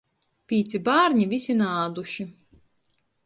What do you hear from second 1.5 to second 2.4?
naāduši.